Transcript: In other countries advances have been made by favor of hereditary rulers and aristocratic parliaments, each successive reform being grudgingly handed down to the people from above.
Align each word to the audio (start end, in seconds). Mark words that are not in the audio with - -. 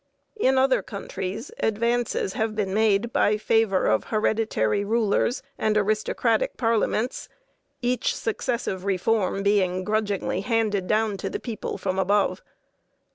In 0.35 0.57
other 0.57 0.81
countries 0.81 1.51
advances 1.59 2.33
have 2.33 2.55
been 2.55 2.73
made 2.73 3.13
by 3.13 3.37
favor 3.37 3.85
of 3.85 4.05
hereditary 4.05 4.83
rulers 4.83 5.43
and 5.59 5.77
aristocratic 5.77 6.57
parliaments, 6.57 7.29
each 7.83 8.15
successive 8.15 8.83
reform 8.83 9.43
being 9.43 9.83
grudgingly 9.83 10.41
handed 10.41 10.87
down 10.87 11.17
to 11.17 11.29
the 11.29 11.39
people 11.39 11.77
from 11.77 11.99
above. 11.99 12.41